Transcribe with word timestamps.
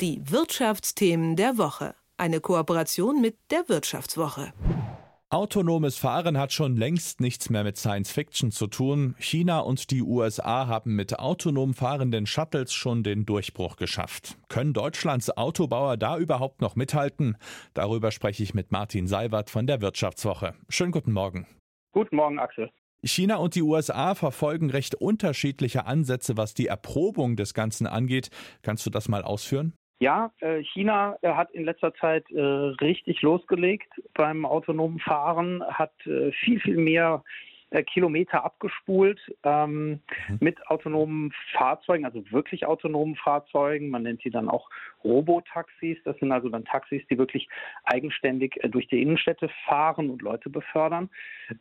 Die 0.00 0.20
Wirtschaftsthemen 0.28 1.36
der 1.36 1.56
Woche. 1.56 1.94
Eine 2.16 2.40
Kooperation 2.40 3.20
mit 3.20 3.36
der 3.52 3.68
Wirtschaftswoche. 3.68 4.52
Autonomes 5.30 5.96
Fahren 5.96 6.36
hat 6.36 6.52
schon 6.52 6.76
längst 6.76 7.20
nichts 7.20 7.48
mehr 7.48 7.62
mit 7.62 7.76
Science 7.76 8.10
Fiction 8.10 8.50
zu 8.50 8.66
tun. 8.66 9.14
China 9.20 9.60
und 9.60 9.92
die 9.92 10.02
USA 10.02 10.66
haben 10.66 10.96
mit 10.96 11.20
autonom 11.20 11.74
fahrenden 11.74 12.26
Shuttles 12.26 12.72
schon 12.72 13.04
den 13.04 13.24
Durchbruch 13.24 13.76
geschafft. 13.76 14.36
Können 14.48 14.72
Deutschlands 14.72 15.36
Autobauer 15.36 15.96
da 15.96 16.18
überhaupt 16.18 16.60
noch 16.60 16.74
mithalten? 16.74 17.36
Darüber 17.72 18.10
spreche 18.10 18.42
ich 18.42 18.52
mit 18.52 18.72
Martin 18.72 19.06
Seiwert 19.06 19.48
von 19.48 19.68
der 19.68 19.80
Wirtschaftswoche. 19.80 20.54
Schönen 20.68 20.92
guten 20.92 21.12
Morgen. 21.12 21.46
Guten 21.92 22.16
Morgen, 22.16 22.40
Axel. 22.40 22.68
China 23.04 23.36
und 23.36 23.54
die 23.54 23.62
USA 23.62 24.16
verfolgen 24.16 24.70
recht 24.70 24.96
unterschiedliche 24.96 25.86
Ansätze, 25.86 26.36
was 26.36 26.54
die 26.54 26.66
Erprobung 26.66 27.36
des 27.36 27.54
Ganzen 27.54 27.86
angeht. 27.86 28.30
Kannst 28.62 28.86
du 28.86 28.90
das 28.90 29.08
mal 29.08 29.22
ausführen? 29.22 29.72
Ja, 30.00 30.32
äh, 30.40 30.62
China 30.62 31.16
äh, 31.22 31.32
hat 31.32 31.52
in 31.52 31.64
letzter 31.64 31.94
Zeit 31.94 32.28
äh, 32.30 32.40
richtig 32.40 33.22
losgelegt 33.22 33.88
beim 34.14 34.44
autonomen 34.44 34.98
Fahren, 34.98 35.62
hat 35.66 35.92
viel, 36.02 36.60
viel 36.60 36.76
mehr 36.76 37.22
Kilometer 37.82 38.44
abgespult 38.44 39.20
ähm, 39.42 40.00
mhm. 40.28 40.38
mit 40.40 40.66
autonomen 40.68 41.32
Fahrzeugen, 41.52 42.04
also 42.04 42.22
wirklich 42.30 42.66
autonomen 42.66 43.16
Fahrzeugen. 43.16 43.90
Man 43.90 44.04
nennt 44.04 44.22
sie 44.22 44.30
dann 44.30 44.48
auch 44.48 44.70
Robotaxis. 45.02 45.98
Das 46.04 46.16
sind 46.18 46.32
also 46.32 46.48
dann 46.48 46.64
Taxis, 46.64 47.02
die 47.10 47.18
wirklich 47.18 47.48
eigenständig 47.84 48.62
äh, 48.62 48.68
durch 48.68 48.86
die 48.88 49.02
Innenstädte 49.02 49.50
fahren 49.66 50.10
und 50.10 50.22
Leute 50.22 50.50
befördern. 50.50 51.10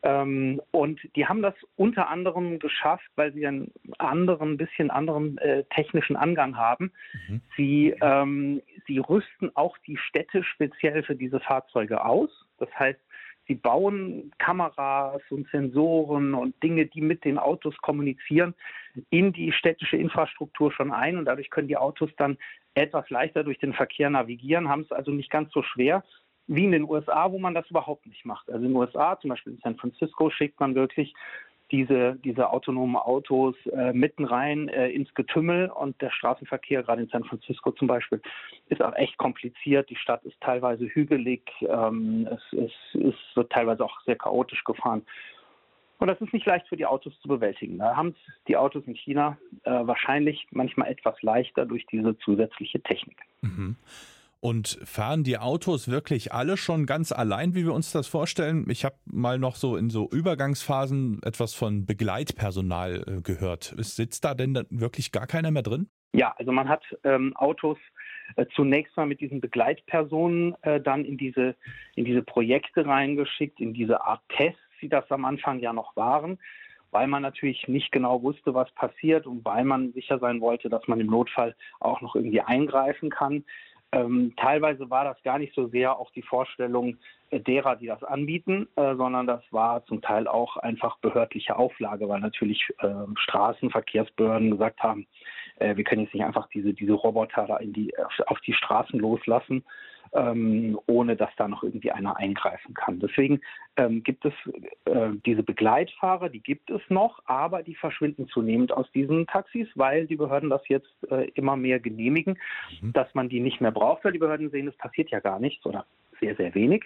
Ähm, 0.03 0.61
und 0.71 0.99
die 1.15 1.25
haben 1.27 1.41
das 1.41 1.55
unter 1.75 2.09
anderem 2.09 2.59
geschafft, 2.59 3.09
weil 3.15 3.33
sie 3.33 3.45
einen 3.45 3.71
anderen, 3.97 4.57
bisschen 4.57 4.91
anderen 4.91 5.37
äh, 5.39 5.63
technischen 5.75 6.15
Angang 6.15 6.57
haben. 6.57 6.91
Mhm. 7.27 7.41
Sie, 7.57 7.95
ähm, 8.01 8.61
sie 8.87 8.99
rüsten 8.99 9.55
auch 9.55 9.77
die 9.79 9.97
Städte 9.97 10.43
speziell 10.43 11.03
für 11.03 11.15
diese 11.15 11.39
Fahrzeuge 11.39 12.05
aus. 12.05 12.29
Das 12.59 12.69
heißt, 12.77 12.99
Sie 13.47 13.55
bauen 13.55 14.31
Kameras 14.37 15.21
und 15.29 15.49
Sensoren 15.49 16.33
und 16.33 16.61
Dinge, 16.63 16.85
die 16.85 17.01
mit 17.01 17.25
den 17.25 17.37
Autos 17.37 17.75
kommunizieren, 17.77 18.53
in 19.09 19.33
die 19.33 19.51
städtische 19.51 19.97
Infrastruktur 19.97 20.71
schon 20.71 20.91
ein 20.91 21.17
und 21.17 21.25
dadurch 21.25 21.49
können 21.49 21.67
die 21.67 21.77
Autos 21.77 22.09
dann 22.17 22.37
etwas 22.75 23.09
leichter 23.09 23.43
durch 23.43 23.59
den 23.59 23.73
Verkehr 23.73 24.09
navigieren, 24.09 24.69
haben 24.69 24.81
es 24.81 24.91
also 24.91 25.11
nicht 25.11 25.29
ganz 25.29 25.51
so 25.51 25.61
schwer 25.63 26.03
wie 26.47 26.65
in 26.65 26.71
den 26.71 26.89
USA, 26.89 27.31
wo 27.31 27.39
man 27.39 27.53
das 27.53 27.69
überhaupt 27.69 28.05
nicht 28.05 28.25
macht. 28.25 28.49
Also 28.49 28.65
in 28.65 28.71
den 28.71 28.77
USA, 28.77 29.17
zum 29.19 29.29
Beispiel 29.29 29.53
in 29.53 29.59
San 29.59 29.77
Francisco, 29.77 30.29
schickt 30.29 30.59
man 30.59 30.75
wirklich 30.75 31.13
diese, 31.73 32.15
diese 32.23 32.51
autonomen 32.51 32.95
Autos 32.95 33.55
äh, 33.65 33.91
mitten 33.93 34.25
rein 34.25 34.69
äh, 34.69 34.89
ins 34.89 35.11
Getümmel 35.15 35.69
und 35.69 35.99
der 36.01 36.11
Straßenverkehr, 36.11 36.83
gerade 36.83 37.01
in 37.01 37.09
San 37.09 37.23
Francisco 37.23 37.71
zum 37.71 37.87
Beispiel, 37.87 38.21
ist 38.69 38.81
auch 38.81 38.93
echt 38.93 39.17
kompliziert. 39.17 39.89
Die 39.89 39.95
Stadt 39.95 40.23
ist 40.23 40.39
teilweise 40.39 40.85
hügelig, 40.85 41.41
ähm, 41.61 42.29
es, 42.31 42.59
es, 42.59 42.71
es 42.93 43.15
wird 43.35 43.51
teilweise 43.51 43.83
auch 43.83 43.99
sehr 44.05 44.15
chaotisch 44.15 44.63
gefahren. 44.63 45.01
Und 45.97 46.07
das 46.07 46.21
ist 46.21 46.31
nicht 46.31 46.45
leicht 46.45 46.67
für 46.67 46.77
die 46.77 46.85
Autos 46.85 47.19
zu 47.21 47.27
bewältigen. 47.27 47.79
Da 47.79 47.95
haben 47.95 48.15
die 48.47 48.55
Autos 48.55 48.83
in 48.85 48.93
China 48.93 49.37
äh, 49.63 49.71
wahrscheinlich 49.71 50.45
manchmal 50.51 50.91
etwas 50.91 51.19
leichter 51.23 51.65
durch 51.65 51.87
diese 51.87 52.17
zusätzliche 52.19 52.81
Technik. 52.81 53.17
Mhm. 53.41 53.77
Und 54.43 54.77
fahren 54.83 55.23
die 55.23 55.37
Autos 55.37 55.89
wirklich 55.89 56.33
alle 56.33 56.57
schon 56.57 56.85
ganz 56.85 57.13
allein, 57.13 57.55
wie 57.55 57.63
wir 57.63 57.73
uns 57.73 57.93
das 57.93 58.07
vorstellen? 58.07 58.65
Ich 58.69 58.83
habe 58.83 58.97
mal 59.05 59.39
noch 59.39 59.55
so 59.55 59.77
in 59.77 59.89
so 59.89 60.09
Übergangsphasen 60.11 61.21
etwas 61.23 61.53
von 61.53 61.85
Begleitpersonal 61.85 63.05
äh, 63.07 63.21
gehört. 63.21 63.73
Sitzt 63.77 64.25
da 64.25 64.33
denn 64.33 64.65
wirklich 64.69 65.13
gar 65.13 65.27
keiner 65.27 65.49
mehr 65.49 65.61
drin? 65.61 65.87
Ja, 66.11 66.35
also 66.37 66.51
man 66.51 66.67
hat 66.67 66.83
ähm, 67.05 67.33
Autos 67.37 67.77
äh, 68.35 68.45
zunächst 68.53 68.97
mal 68.97 69.05
mit 69.05 69.21
diesen 69.21 69.39
Begleitpersonen 69.39 70.61
äh, 70.63 70.81
dann 70.81 71.05
in 71.05 71.15
diese, 71.15 71.55
in 71.95 72.03
diese 72.03 72.21
Projekte 72.21 72.85
reingeschickt, 72.85 73.61
in 73.61 73.73
diese 73.73 74.03
Art 74.03 74.23
Tests, 74.27 74.59
die 74.81 74.89
das 74.89 75.09
am 75.09 75.23
Anfang 75.23 75.59
ja 75.59 75.71
noch 75.71 75.95
waren 75.95 76.37
weil 76.93 77.07
man 77.07 77.23
natürlich 77.23 77.67
nicht 77.67 77.91
genau 77.91 78.21
wusste, 78.21 78.53
was 78.53 78.71
passiert 78.73 79.25
und 79.25 79.43
weil 79.43 79.65
man 79.65 79.93
sicher 79.93 80.19
sein 80.19 80.41
wollte, 80.41 80.69
dass 80.69 80.87
man 80.87 80.99
im 80.99 81.07
Notfall 81.07 81.55
auch 81.79 82.01
noch 82.01 82.15
irgendwie 82.15 82.41
eingreifen 82.41 83.09
kann. 83.09 83.43
Ähm, 83.93 84.33
teilweise 84.37 84.89
war 84.89 85.05
das 85.05 85.21
gar 85.21 85.37
nicht 85.37 85.53
so 85.53 85.67
sehr 85.67 85.97
auch 85.99 86.09
die 86.11 86.23
Vorstellung 86.23 86.97
äh, 87.29 87.39
derer, 87.39 87.75
die 87.75 87.85
das 87.85 88.03
anbieten, 88.03 88.67
äh, 88.75 88.95
sondern 88.95 89.27
das 89.27 89.41
war 89.51 89.85
zum 89.85 90.01
Teil 90.01 90.27
auch 90.27 90.57
einfach 90.57 90.97
behördliche 90.97 91.55
Auflage, 91.55 92.09
weil 92.09 92.19
natürlich 92.19 92.67
äh, 92.79 92.87
Straßenverkehrsbehörden 93.15 94.49
gesagt 94.49 94.81
haben, 94.81 95.05
äh, 95.57 95.75
wir 95.75 95.83
können 95.83 96.03
jetzt 96.03 96.13
nicht 96.13 96.25
einfach 96.25 96.47
diese, 96.49 96.73
diese 96.73 96.93
Roboter 96.93 97.45
da 97.47 97.57
in 97.57 97.73
die, 97.73 97.93
auf, 98.25 98.39
die 98.41 98.53
Straßen 98.53 98.99
loslassen, 98.99 99.63
ähm, 100.13 100.79
ohne 100.85 101.15
dass 101.15 101.29
da 101.37 101.47
noch 101.47 101.63
irgendwie 101.63 101.91
einer 101.91 102.17
eingreifen 102.17 102.73
kann. 102.73 102.99
Deswegen 102.99 103.41
ähm, 103.77 104.03
gibt 104.03 104.25
es 104.25 104.33
äh, 104.85 105.09
diese 105.25 105.43
Begleitfahrer, 105.43 106.29
die 106.29 106.41
gibt 106.41 106.69
es 106.69 106.81
noch, 106.89 107.21
aber 107.25 107.63
die 107.63 107.75
verschwinden 107.75 108.27
zunehmend 108.27 108.71
aus 108.71 108.91
diesen 108.91 109.25
Taxis, 109.27 109.67
weil 109.75 110.05
die 110.07 110.15
Behörden 110.15 110.49
das 110.49 110.67
jetzt 110.67 110.91
äh, 111.09 111.29
immer 111.35 111.55
mehr 111.55 111.79
genehmigen, 111.79 112.37
mhm. 112.81 112.93
dass 112.93 113.13
man 113.15 113.29
die 113.29 113.39
nicht 113.39 113.61
mehr 113.61 113.71
braucht, 113.71 114.03
weil 114.03 114.11
die 114.11 114.19
Behörden 114.19 114.51
sehen, 114.51 114.67
es 114.67 114.77
passiert 114.77 115.09
ja 115.09 115.19
gar 115.19 115.39
nichts 115.39 115.65
oder 115.65 115.85
sehr, 116.19 116.35
sehr 116.35 116.53
wenig. 116.55 116.85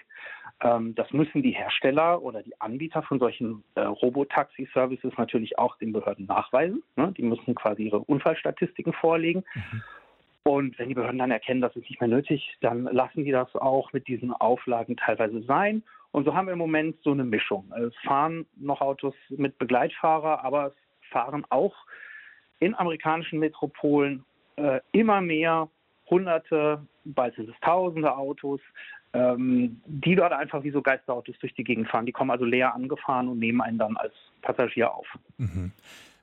Ähm, 0.62 0.96
das 0.96 1.12
müssen 1.12 1.44
die 1.44 1.52
Hersteller 1.52 2.22
oder 2.22 2.42
die 2.42 2.60
Anbieter 2.60 3.04
von 3.04 3.20
solchen 3.20 3.64
äh, 3.76 3.82
Robotaxi-Services 3.82 5.14
natürlich 5.18 5.60
auch 5.60 5.78
den 5.78 5.94
Behörden 5.94 6.26
nachweisen. 6.26 6.84
Ne? 6.96 7.14
Die 7.16 7.24
müssen 7.24 7.54
quasi 7.56 7.84
ihre 7.84 8.00
Unfallstatistiken 8.00 8.94
vorlegen. 8.94 9.44
Mhm. 9.54 9.84
Und 10.44 10.80
wenn 10.80 10.88
die 10.88 10.96
Behörden 10.96 11.20
dann 11.20 11.32
erkennen, 11.32 11.62
das 11.62 11.76
ist 11.76 11.90
nicht 11.90 12.00
mehr 12.00 12.08
nötig, 12.08 12.56
dann 12.62 12.84
lassen 12.86 13.26
die 13.26 13.32
das 13.32 13.54
auch 13.56 13.92
mit 13.92 14.08
diesen 14.08 14.32
Auflagen 14.32 14.96
teilweise 14.96 15.44
sein. 15.44 15.84
Und 16.12 16.24
so 16.24 16.34
haben 16.34 16.48
wir 16.48 16.54
im 16.54 16.60
Moment 16.60 16.96
so 17.04 17.12
eine 17.12 17.26
Mischung. 17.26 17.72
Es 17.78 17.94
fahren 18.04 18.46
noch 18.56 18.82
Autos 18.82 19.14
mit 19.30 19.58
Begleitfahrer, 19.58 20.44
aber 20.44 20.68
es 20.68 21.10
fahren 21.10 21.46
auch 21.50 21.76
in 22.60 22.74
amerikanischen 22.76 23.40
Metropolen 23.40 24.24
äh, 24.56 24.80
immer 24.94 25.22
mehr 25.22 25.70
Hunderte, 26.10 26.82
bald 27.14 27.36
sind 27.36 27.50
es 27.50 27.56
Tausende 27.62 28.16
Autos, 28.16 28.62
ähm, 29.14 29.82
die 29.86 30.16
dort 30.16 30.34
einfach 30.34 30.64
wie 30.64 30.72
so 30.72 30.82
Geisterautos 30.82 31.36
durch 31.40 31.54
die 31.54 31.64
Gegend 31.64 31.88
fahren. 31.88 32.06
Die 32.06 32.12
kommen 32.12 32.32
also 32.32 32.46
leer 32.46 32.74
angefahren 32.74 33.28
und 33.28 33.40
nehmen 33.40 33.62
einen 33.62 33.78
dann 33.78 33.98
als 33.98 34.14
Passagier 34.42 34.94
auf. 34.94 35.08
Mhm. 35.38 35.72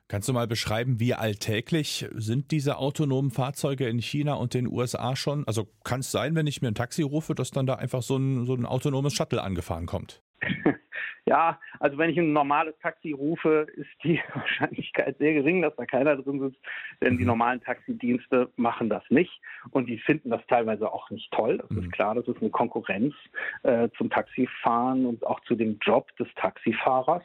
Kannst 0.07 0.29
du 0.29 0.33
mal 0.33 0.47
beschreiben, 0.47 0.99
wie 0.99 1.15
alltäglich 1.15 2.07
sind 2.13 2.51
diese 2.51 2.77
autonomen 2.77 3.31
Fahrzeuge 3.31 3.87
in 3.87 3.99
China 3.99 4.35
und 4.35 4.53
den 4.53 4.67
USA 4.67 5.15
schon? 5.15 5.47
Also 5.47 5.67
kann 5.83 6.01
es 6.01 6.11
sein, 6.11 6.35
wenn 6.35 6.45
ich 6.45 6.61
mir 6.61 6.67
ein 6.67 6.75
Taxi 6.75 7.01
rufe, 7.01 7.33
dass 7.33 7.49
dann 7.49 7.65
da 7.65 7.75
einfach 7.75 8.03
so 8.03 8.17
ein, 8.17 8.45
so 8.45 8.53
ein 8.53 8.67
autonomes 8.67 9.13
Shuttle 9.13 9.41
angefahren 9.41 9.87
kommt? 9.87 10.21
Ja, 11.27 11.59
also 11.79 11.97
wenn 11.97 12.11
ich 12.11 12.17
ein 12.19 12.33
normales 12.33 12.77
Taxi 12.81 13.11
rufe, 13.11 13.65
ist 13.75 13.89
die 14.03 14.21
Wahrscheinlichkeit 14.33 15.17
sehr 15.17 15.33
gering, 15.33 15.61
dass 15.63 15.75
da 15.75 15.85
keiner 15.85 16.15
drin 16.17 16.39
sitzt, 16.39 16.61
denn 17.01 17.17
die 17.17 17.23
mhm. 17.23 17.29
normalen 17.29 17.61
Taxidienste 17.61 18.51
machen 18.57 18.89
das 18.89 19.03
nicht 19.09 19.41
und 19.71 19.87
die 19.87 19.97
finden 19.97 20.29
das 20.29 20.45
teilweise 20.47 20.91
auch 20.91 21.09
nicht 21.09 21.31
toll. 21.31 21.57
Das 21.57 21.71
ist 21.71 21.85
mhm. 21.85 21.91
klar, 21.91 22.15
das 22.15 22.27
ist 22.27 22.41
eine 22.41 22.51
Konkurrenz 22.51 23.15
äh, 23.63 23.89
zum 23.97 24.11
Taxifahren 24.11 25.07
und 25.07 25.25
auch 25.25 25.39
zu 25.41 25.55
dem 25.55 25.79
Job 25.81 26.15
des 26.17 26.27
Taxifahrers. 26.35 27.23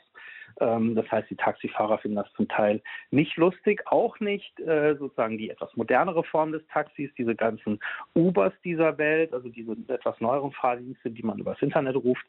Ähm, 0.61 0.95
das 0.95 1.11
heißt, 1.11 1.29
die 1.29 1.37
Taxifahrer 1.37 1.99
finden 1.99 2.17
das 2.17 2.33
zum 2.33 2.49
Teil 2.49 2.83
nicht 3.11 3.37
lustig, 3.37 3.83
auch 3.87 4.19
nicht 4.19 4.59
äh, 4.61 4.97
sozusagen 4.97 5.37
die 5.37 5.51
etwas 5.51 5.77
modernere 5.77 6.25
Form 6.25 6.53
des 6.53 6.67
Taxis, 6.69 7.11
diese 7.19 7.35
ganzen 7.35 7.79
Ubers 8.15 8.55
dieser 8.65 8.97
Welt, 8.97 9.35
also 9.35 9.51
diese 9.51 9.77
etwas 9.89 10.19
neueren 10.21 10.53
Fahrdienste, 10.53 11.11
die 11.11 11.23
man 11.23 11.39
übers 11.39 11.61
Internet 11.61 11.97
ruft. 11.97 12.25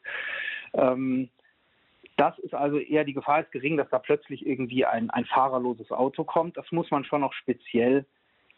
Ähm, 0.74 1.30
das 2.22 2.38
ist 2.38 2.54
also 2.54 2.78
eher 2.78 3.02
die 3.02 3.14
Gefahr 3.14 3.40
ist 3.40 3.50
gering, 3.50 3.76
dass 3.76 3.90
da 3.90 3.98
plötzlich 3.98 4.46
irgendwie 4.46 4.86
ein, 4.86 5.10
ein 5.10 5.24
fahrerloses 5.24 5.90
Auto 5.90 6.22
kommt. 6.22 6.56
Das 6.56 6.70
muss 6.70 6.88
man 6.92 7.04
schon 7.04 7.22
noch 7.22 7.32
speziell 7.32 8.06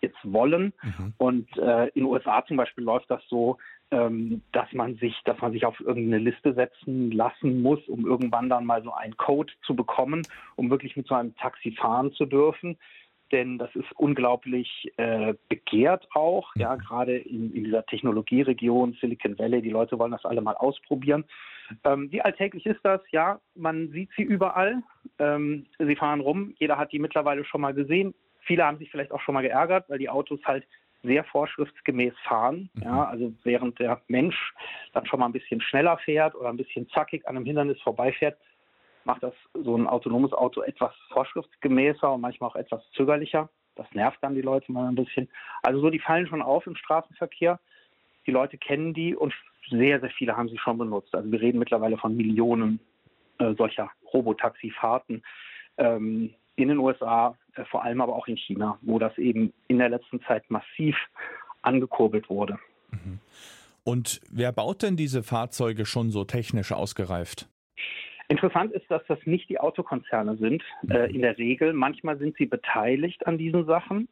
jetzt 0.02 0.18
wollen. 0.22 0.74
Mhm. 0.82 1.14
Und 1.16 1.56
äh, 1.56 1.86
in 1.94 2.02
den 2.02 2.04
USA 2.04 2.44
zum 2.44 2.58
Beispiel 2.58 2.84
läuft 2.84 3.10
das 3.10 3.22
so, 3.26 3.56
ähm, 3.90 4.42
dass 4.52 4.70
man 4.74 4.96
sich, 4.96 5.18
dass 5.24 5.40
man 5.40 5.52
sich 5.52 5.64
auf 5.64 5.80
irgendeine 5.80 6.18
Liste 6.18 6.52
setzen 6.52 7.10
lassen 7.10 7.62
muss, 7.62 7.80
um 7.88 8.04
irgendwann 8.04 8.50
dann 8.50 8.66
mal 8.66 8.82
so 8.82 8.92
einen 8.92 9.16
Code 9.16 9.50
zu 9.64 9.74
bekommen, 9.74 10.26
um 10.56 10.68
wirklich 10.68 10.94
mit 10.94 11.06
so 11.06 11.14
einem 11.14 11.34
Taxi 11.36 11.72
fahren 11.72 12.12
zu 12.12 12.26
dürfen. 12.26 12.76
Denn 13.32 13.56
das 13.56 13.74
ist 13.74 13.90
unglaublich 13.96 14.92
äh, 14.98 15.32
begehrt 15.48 16.06
auch, 16.12 16.54
ja, 16.54 16.76
mhm. 16.76 16.80
gerade 16.80 17.16
in, 17.16 17.50
in 17.54 17.64
dieser 17.64 17.86
Technologieregion 17.86 18.98
Silicon 19.00 19.38
Valley. 19.38 19.62
Die 19.62 19.70
Leute 19.70 19.98
wollen 19.98 20.12
das 20.12 20.26
alle 20.26 20.42
mal 20.42 20.54
ausprobieren. 20.54 21.24
Ähm, 21.84 22.10
wie 22.10 22.22
alltäglich 22.22 22.66
ist 22.66 22.80
das? 22.82 23.00
Ja, 23.10 23.40
man 23.54 23.90
sieht 23.90 24.10
sie 24.16 24.22
überall. 24.22 24.82
Ähm, 25.18 25.66
sie 25.78 25.96
fahren 25.96 26.20
rum. 26.20 26.54
Jeder 26.58 26.78
hat 26.78 26.92
die 26.92 26.98
mittlerweile 26.98 27.44
schon 27.44 27.60
mal 27.60 27.74
gesehen. 27.74 28.14
Viele 28.40 28.64
haben 28.64 28.78
sich 28.78 28.90
vielleicht 28.90 29.12
auch 29.12 29.20
schon 29.20 29.34
mal 29.34 29.42
geärgert, 29.42 29.88
weil 29.88 29.98
die 29.98 30.08
Autos 30.08 30.40
halt 30.44 30.66
sehr 31.02 31.24
vorschriftsgemäß 31.24 32.14
fahren. 32.24 32.70
Mhm. 32.74 32.82
Ja, 32.82 33.04
also 33.04 33.32
während 33.44 33.78
der 33.78 34.00
Mensch 34.08 34.54
dann 34.92 35.06
schon 35.06 35.20
mal 35.20 35.26
ein 35.26 35.32
bisschen 35.32 35.60
schneller 35.60 35.98
fährt 35.98 36.34
oder 36.34 36.48
ein 36.48 36.56
bisschen 36.56 36.88
zackig 36.90 37.26
an 37.28 37.36
einem 37.36 37.46
Hindernis 37.46 37.80
vorbeifährt, 37.82 38.38
macht 39.04 39.22
das 39.22 39.34
so 39.52 39.76
ein 39.76 39.86
autonomes 39.86 40.32
Auto 40.32 40.62
etwas 40.62 40.94
vorschriftsgemäßer 41.12 42.12
und 42.12 42.22
manchmal 42.22 42.50
auch 42.50 42.56
etwas 42.56 42.82
zögerlicher. 42.92 43.50
Das 43.76 43.86
nervt 43.92 44.18
dann 44.22 44.34
die 44.34 44.42
Leute 44.42 44.72
mal 44.72 44.88
ein 44.88 44.94
bisschen. 44.94 45.28
Also 45.62 45.80
so, 45.80 45.90
die 45.90 45.98
fallen 45.98 46.26
schon 46.26 46.42
auf 46.42 46.66
im 46.66 46.76
Straßenverkehr. 46.76 47.60
Die 48.26 48.30
Leute 48.30 48.58
kennen 48.58 48.94
die 48.94 49.14
und 49.14 49.34
sehr, 49.70 50.00
sehr 50.00 50.10
viele 50.10 50.36
haben 50.36 50.48
sie 50.48 50.58
schon 50.58 50.78
benutzt. 50.78 51.14
Also 51.14 51.30
wir 51.30 51.40
reden 51.40 51.58
mittlerweile 51.58 51.96
von 51.96 52.16
Millionen 52.16 52.80
äh, 53.38 53.54
solcher 53.54 53.90
Robotaxi-Fahrten 54.12 55.22
ähm, 55.78 56.34
in 56.56 56.68
den 56.68 56.78
USA, 56.78 57.36
äh, 57.56 57.64
vor 57.64 57.84
allem 57.84 58.00
aber 58.00 58.14
auch 58.14 58.28
in 58.28 58.36
China, 58.36 58.78
wo 58.82 58.98
das 58.98 59.16
eben 59.18 59.52
in 59.68 59.78
der 59.78 59.88
letzten 59.88 60.22
Zeit 60.22 60.48
massiv 60.50 60.96
angekurbelt 61.62 62.28
wurde. 62.28 62.58
Mhm. 62.90 63.18
Und 63.84 64.20
wer 64.30 64.52
baut 64.52 64.82
denn 64.82 64.96
diese 64.96 65.22
Fahrzeuge 65.22 65.84
schon 65.84 66.10
so 66.10 66.24
technisch 66.24 66.72
ausgereift? 66.72 67.48
Interessant 68.28 68.72
ist, 68.72 68.90
dass 68.90 69.02
das 69.06 69.18
nicht 69.26 69.50
die 69.50 69.60
Autokonzerne 69.60 70.36
sind, 70.38 70.62
äh, 70.88 71.12
in 71.14 71.20
der 71.20 71.36
Regel. 71.36 71.74
Manchmal 71.74 72.18
sind 72.18 72.36
sie 72.38 72.46
beteiligt 72.46 73.26
an 73.26 73.36
diesen 73.36 73.66
Sachen. 73.66 74.08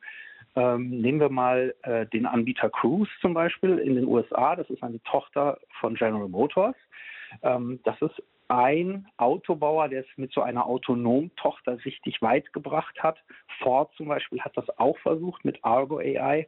Ähm, 0.54 1.00
nehmen 1.00 1.20
wir 1.20 1.30
mal 1.30 1.74
äh, 1.82 2.06
den 2.06 2.26
Anbieter 2.26 2.68
Cruise 2.68 3.10
zum 3.20 3.32
Beispiel 3.32 3.78
in 3.78 3.94
den 3.94 4.06
USA. 4.06 4.54
Das 4.54 4.68
ist 4.68 4.82
eine 4.82 5.02
Tochter 5.04 5.58
von 5.80 5.94
General 5.94 6.28
Motors. 6.28 6.76
Ähm, 7.42 7.80
das 7.84 8.00
ist 8.02 8.22
ein 8.48 9.06
Autobauer, 9.16 9.88
der 9.88 10.00
es 10.00 10.06
mit 10.16 10.30
so 10.32 10.42
einer 10.42 10.66
autonomen 10.66 11.34
Tochter 11.36 11.82
richtig 11.84 12.20
weit 12.20 12.52
gebracht 12.52 13.02
hat. 13.02 13.18
Ford 13.60 13.90
zum 13.96 14.08
Beispiel 14.08 14.40
hat 14.40 14.54
das 14.56 14.68
auch 14.78 14.98
versucht 14.98 15.42
mit 15.44 15.64
Argo 15.64 15.98
AI, 15.98 16.46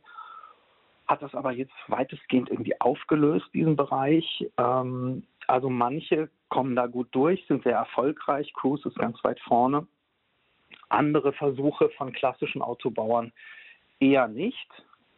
hat 1.06 1.22
das 1.22 1.34
aber 1.34 1.52
jetzt 1.52 1.72
weitestgehend 1.88 2.50
irgendwie 2.50 2.78
aufgelöst, 2.80 3.46
diesen 3.54 3.76
Bereich. 3.76 4.46
Ähm, 4.58 5.26
also 5.46 5.70
manche 5.70 6.28
kommen 6.50 6.76
da 6.76 6.86
gut 6.86 7.08
durch, 7.12 7.42
sind 7.46 7.62
sehr 7.64 7.76
erfolgreich. 7.76 8.52
Cruise 8.52 8.86
ist 8.86 8.98
ganz 8.98 9.22
weit 9.24 9.40
vorne. 9.40 9.86
Andere 10.90 11.32
Versuche 11.32 11.88
von 11.96 12.12
klassischen 12.12 12.60
Autobauern 12.60 13.32
eher 14.00 14.28
nicht. 14.28 14.68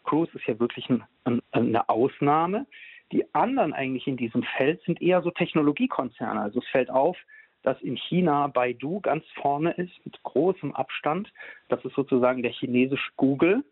Cruise 0.05 0.31
ist 0.35 0.47
ja 0.47 0.59
wirklich 0.59 0.89
ein, 0.89 1.03
ein, 1.25 1.43
eine 1.53 1.89
Ausnahme. 1.89 2.67
Die 3.13 3.25
anderen 3.35 3.73
eigentlich 3.73 4.07
in 4.07 4.17
diesem 4.17 4.43
Feld 4.57 4.83
sind 4.83 5.01
eher 5.01 5.23
so 5.23 5.31
Technologiekonzerne. 5.31 6.41
Also 6.41 6.61
es 6.61 6.69
fällt 6.69 6.91
auf, 6.91 7.17
dass 7.63 7.81
in 7.83 7.97
China 7.97 8.47
Baidu 8.47 9.01
ganz 9.01 9.25
vorne 9.41 9.73
ist 9.73 9.93
mit 10.05 10.23
großem 10.23 10.75
Abstand. 10.75 11.33
Das 11.69 11.85
ist 11.85 11.95
sozusagen 11.95 12.43
der 12.43 12.53
chinesische 12.53 13.11
Google. 13.17 13.65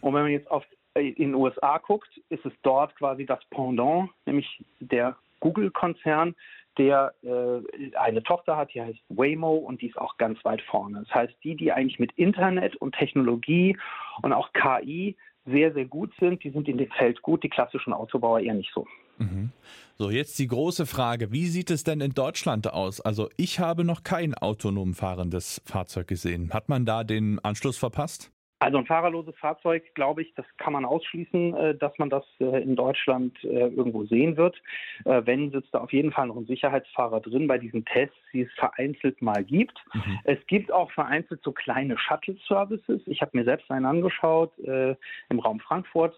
Und 0.00 0.14
wenn 0.14 0.22
man 0.22 0.30
jetzt 0.30 0.50
auf, 0.50 0.64
äh, 0.94 1.08
in 1.08 1.30
den 1.30 1.34
USA 1.34 1.78
guckt, 1.78 2.20
ist 2.28 2.44
es 2.46 2.52
dort 2.62 2.94
quasi 2.96 3.26
das 3.26 3.40
Pendant, 3.50 4.10
nämlich 4.26 4.64
der 4.78 5.16
Google-Konzern, 5.40 6.36
der 6.78 7.12
äh, 7.22 7.96
eine 7.96 8.22
Tochter 8.22 8.56
hat, 8.56 8.72
die 8.74 8.82
heißt 8.82 8.98
Waymo 9.08 9.54
und 9.54 9.82
die 9.82 9.88
ist 9.88 9.98
auch 9.98 10.16
ganz 10.16 10.42
weit 10.44 10.62
vorne. 10.62 11.00
Das 11.00 11.14
heißt, 11.14 11.34
die, 11.44 11.56
die 11.56 11.72
eigentlich 11.72 11.98
mit 11.98 12.12
Internet 12.12 12.76
und 12.76 12.94
Technologie 12.94 13.76
und 14.22 14.32
auch 14.32 14.50
KI 14.52 15.16
sehr, 15.44 15.72
sehr 15.72 15.84
gut 15.84 16.12
sind, 16.20 16.42
die 16.44 16.50
sind 16.50 16.68
in 16.68 16.78
dem 16.78 16.90
Feld 16.92 17.20
gut, 17.22 17.42
die 17.42 17.48
klassischen 17.48 17.92
Autobauer 17.92 18.40
eher 18.40 18.54
nicht 18.54 18.72
so. 18.72 18.86
Mhm. 19.18 19.50
So, 19.98 20.10
jetzt 20.10 20.38
die 20.38 20.46
große 20.46 20.86
Frage, 20.86 21.32
wie 21.32 21.46
sieht 21.46 21.70
es 21.70 21.84
denn 21.84 22.00
in 22.00 22.12
Deutschland 22.12 22.72
aus? 22.72 23.00
Also 23.00 23.28
ich 23.36 23.60
habe 23.60 23.84
noch 23.84 24.02
kein 24.02 24.34
autonom 24.34 24.94
fahrendes 24.94 25.62
Fahrzeug 25.64 26.08
gesehen. 26.08 26.50
Hat 26.52 26.68
man 26.68 26.84
da 26.84 27.04
den 27.04 27.38
Anschluss 27.40 27.76
verpasst? 27.76 28.31
Also 28.62 28.78
ein 28.78 28.86
fahrerloses 28.86 29.34
Fahrzeug, 29.38 29.92
glaube 29.94 30.22
ich, 30.22 30.32
das 30.34 30.46
kann 30.56 30.72
man 30.72 30.84
ausschließen, 30.84 31.54
äh, 31.56 31.74
dass 31.74 31.98
man 31.98 32.10
das 32.10 32.24
äh, 32.38 32.62
in 32.62 32.76
Deutschland 32.76 33.36
äh, 33.42 33.66
irgendwo 33.66 34.04
sehen 34.04 34.36
wird. 34.36 34.62
Wenn 35.04 35.50
sitzt 35.50 35.74
da 35.74 35.80
auf 35.80 35.92
jeden 35.92 36.12
Fall 36.12 36.28
noch 36.28 36.36
ein 36.36 36.46
Sicherheitsfahrer 36.46 37.20
drin 37.20 37.48
bei 37.48 37.58
diesen 37.58 37.84
Tests, 37.84 38.16
die 38.32 38.42
es 38.42 38.52
vereinzelt 38.52 39.20
mal 39.20 39.42
gibt. 39.42 39.76
Mhm. 39.92 40.20
Es 40.24 40.38
gibt 40.46 40.70
auch 40.70 40.92
vereinzelt 40.92 41.40
so 41.42 41.50
kleine 41.50 41.98
Shuttle-Services. 41.98 43.02
Ich 43.06 43.20
habe 43.20 43.36
mir 43.36 43.44
selbst 43.44 43.68
einen 43.70 43.86
angeschaut 43.86 44.52
im 44.58 45.38
Raum 45.40 45.58
Frankfurt. 45.58 46.14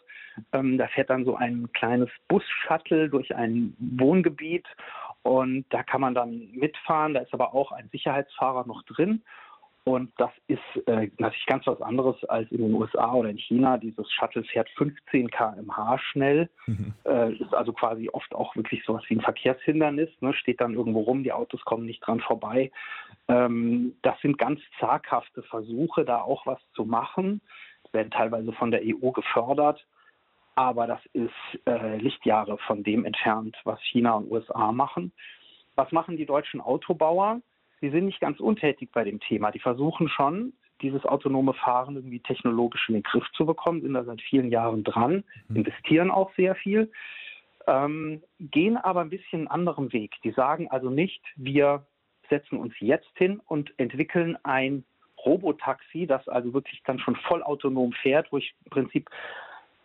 Ähm, 0.52 0.76
da 0.76 0.86
fährt 0.88 1.08
dann 1.10 1.24
so 1.24 1.36
ein 1.36 1.70
kleines 1.72 2.10
Bus-Shuttle 2.28 3.08
durch 3.08 3.34
ein 3.34 3.74
Wohngebiet 3.78 4.66
und 5.22 5.64
da 5.70 5.82
kann 5.82 6.02
man 6.02 6.14
dann 6.14 6.50
mitfahren. 6.52 7.14
Da 7.14 7.20
ist 7.20 7.32
aber 7.32 7.54
auch 7.54 7.72
ein 7.72 7.88
Sicherheitsfahrer 7.90 8.66
noch 8.66 8.82
drin. 8.82 9.22
Und 9.86 10.12
das 10.16 10.30
ist 10.46 10.62
äh, 10.86 11.10
natürlich 11.18 11.44
ganz 11.44 11.66
was 11.66 11.80
anderes 11.82 12.22
als 12.24 12.50
in 12.50 12.62
den 12.62 12.72
USA 12.72 13.12
oder 13.12 13.28
in 13.28 13.36
China. 13.36 13.76
Dieses 13.76 14.10
Shuttle 14.10 14.42
fährt 14.44 14.70
15 14.70 15.30
km/h 15.30 15.98
schnell, 15.98 16.48
mhm. 16.66 16.94
äh, 17.04 17.34
ist 17.34 17.52
also 17.52 17.74
quasi 17.74 18.08
oft 18.08 18.34
auch 18.34 18.56
wirklich 18.56 18.82
sowas 18.84 19.02
wie 19.08 19.16
ein 19.16 19.20
Verkehrshindernis, 19.20 20.08
ne? 20.20 20.32
steht 20.32 20.62
dann 20.62 20.72
irgendwo 20.72 21.00
rum, 21.00 21.22
die 21.22 21.32
Autos 21.32 21.62
kommen 21.66 21.84
nicht 21.84 22.00
dran 22.00 22.20
vorbei. 22.20 22.72
Ähm, 23.28 23.94
das 24.00 24.18
sind 24.22 24.38
ganz 24.38 24.58
zaghafte 24.80 25.42
Versuche, 25.42 26.06
da 26.06 26.22
auch 26.22 26.46
was 26.46 26.60
zu 26.74 26.86
machen. 26.86 27.42
Werden 27.92 28.10
teilweise 28.10 28.52
von 28.52 28.70
der 28.70 28.80
EU 28.82 29.10
gefördert, 29.10 29.86
aber 30.54 30.86
das 30.86 31.00
ist 31.12 31.30
äh, 31.66 31.98
Lichtjahre 31.98 32.56
von 32.58 32.82
dem 32.82 33.04
entfernt, 33.04 33.56
was 33.64 33.80
China 33.82 34.14
und 34.14 34.30
USA 34.30 34.72
machen. 34.72 35.12
Was 35.76 35.92
machen 35.92 36.16
die 36.16 36.26
deutschen 36.26 36.62
Autobauer? 36.62 37.42
Die 37.84 37.90
sind 37.90 38.06
nicht 38.06 38.20
ganz 38.20 38.40
untätig 38.40 38.90
bei 38.92 39.04
dem 39.04 39.20
Thema. 39.20 39.50
Die 39.50 39.58
versuchen 39.58 40.08
schon, 40.08 40.54
dieses 40.80 41.04
autonome 41.04 41.52
Fahren 41.52 41.96
irgendwie 41.96 42.20
technologisch 42.20 42.88
in 42.88 42.94
den 42.94 43.02
Griff 43.02 43.30
zu 43.32 43.44
bekommen, 43.44 43.82
sind 43.82 43.92
da 43.92 44.04
seit 44.04 44.22
vielen 44.22 44.50
Jahren 44.50 44.84
dran, 44.84 45.22
mhm. 45.48 45.56
investieren 45.56 46.10
auch 46.10 46.34
sehr 46.34 46.54
viel, 46.54 46.90
ähm, 47.66 48.22
gehen 48.40 48.78
aber 48.78 49.02
ein 49.02 49.10
bisschen 49.10 49.40
einen 49.40 49.48
anderen 49.48 49.92
Weg. 49.92 50.14
Die 50.24 50.30
sagen 50.30 50.70
also 50.70 50.88
nicht, 50.88 51.20
wir 51.36 51.84
setzen 52.30 52.56
uns 52.56 52.72
jetzt 52.80 53.10
hin 53.16 53.42
und 53.44 53.78
entwickeln 53.78 54.38
ein 54.44 54.82
Robotaxi, 55.22 56.06
das 56.06 56.26
also 56.26 56.54
wirklich 56.54 56.82
dann 56.86 56.98
schon 56.98 57.16
vollautonom 57.16 57.92
fährt, 57.92 58.32
wo 58.32 58.38
ich 58.38 58.54
im 58.64 58.70
Prinzip 58.70 59.10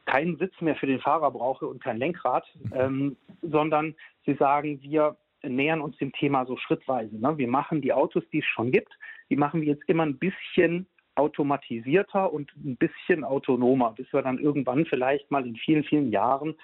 keinen 0.06 0.38
Sitz 0.38 0.54
mehr 0.62 0.78
für 0.78 0.88
den 0.88 1.02
Fahrer 1.02 1.32
brauche 1.32 1.68
und 1.68 1.84
kein 1.84 1.98
Lenkrad, 1.98 2.46
mhm. 2.64 2.72
ähm, 2.74 3.18
sondern 3.42 3.94
sie 4.26 4.36
sagen, 4.36 4.82
wir 4.84 5.18
nähern 5.44 5.82
uns 5.82 5.98
dem 5.98 6.12
Thema 6.12 6.46
so 6.46 6.58
schrittweise. 6.58 7.18
Ne? 7.18 7.38
Wir 7.38 7.48
machen 7.48 7.82
die 7.82 7.94
Autos, 7.94 8.24
die 8.32 8.40
es 8.40 8.46
schon 8.46 8.72
gibt, 8.72 8.98
die 9.30 9.36
machen 9.36 9.62
wir 9.62 9.68
jetzt 9.68 9.88
immer 9.88 10.06
ein 10.06 10.18
bisschen 10.18 10.88
automatisierter 11.16 12.32
und 12.32 12.52
ein 12.56 12.78
bisschen 12.78 13.24
autonomer, 13.24 13.92
bis 13.92 14.12
wir 14.14 14.22
dann 14.22 14.40
irgendwann 14.40 14.86
vielleicht 14.86 15.30
mal 15.32 15.46
in 15.46 15.56
vielen, 15.56 15.84
vielen 15.84 16.12
Jahren 16.12 16.56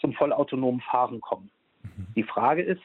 zum 0.00 0.14
vollautonomen 0.14 0.80
Fahren 0.80 1.20
kommen. 1.20 1.50
Mhm. 1.82 2.06
Die 2.16 2.22
Frage 2.22 2.62
ist, 2.62 2.82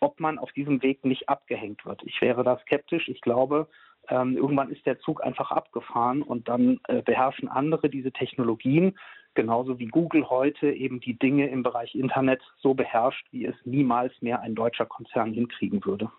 ob 0.00 0.20
man 0.20 0.38
auf 0.38 0.52
diesem 0.52 0.82
Weg 0.82 1.04
nicht 1.04 1.28
abgehängt 1.28 1.84
wird. 1.84 2.02
Ich 2.04 2.20
wäre 2.20 2.42
da 2.42 2.58
skeptisch. 2.58 3.08
Ich 3.08 3.20
glaube, 3.20 3.68
ähm, 4.08 4.36
irgendwann 4.36 4.70
ist 4.70 4.84
der 4.84 4.98
Zug 4.98 5.22
einfach 5.22 5.50
abgefahren 5.50 6.22
und 6.22 6.48
dann 6.48 6.80
äh, 6.88 7.02
beherrschen 7.02 7.48
andere 7.48 7.88
diese 7.88 8.12
Technologien, 8.12 8.98
genauso 9.34 9.78
wie 9.78 9.86
Google 9.86 10.28
heute 10.28 10.70
eben 10.70 11.00
die 11.00 11.18
Dinge 11.18 11.48
im 11.48 11.62
Bereich 11.62 11.94
Internet 11.94 12.40
so 12.58 12.74
beherrscht, 12.74 13.26
wie 13.30 13.46
es 13.46 13.54
niemals 13.64 14.12
mehr 14.20 14.40
ein 14.40 14.54
deutscher 14.54 14.86
Konzern 14.86 15.32
hinkriegen 15.32 15.84
würde. 15.84 16.10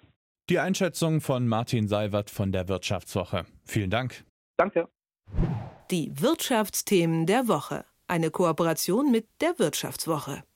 Die 0.50 0.60
Einschätzung 0.60 1.22
von 1.22 1.48
Martin 1.48 1.88
Seiwert 1.88 2.30
von 2.30 2.52
der 2.52 2.68
Wirtschaftswoche. 2.68 3.46
Vielen 3.66 3.90
Dank. 3.90 4.26
Danke. 4.58 4.90
Die 5.90 6.12
Wirtschaftsthemen 6.22 7.26
der 7.26 7.48
Woche. 7.48 7.86
Eine 8.08 8.30
Kooperation 8.30 9.12
mit 9.12 9.28
der 9.42 9.58
Wirtschaftswoche. 9.58 10.44